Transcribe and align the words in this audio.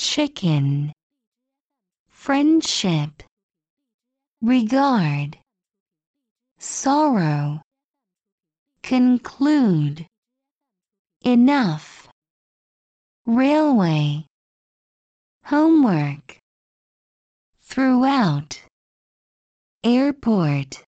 chicken. 0.00 0.92
Friendship. 2.08 3.22
Regard. 4.40 5.38
Sorrow. 6.58 7.60
Conclude. 8.82 10.06
Enough. 11.22 12.08
Railway. 13.26 14.24
Homework. 15.44 16.38
Throughout. 17.60 18.62
Airport. 19.84 20.78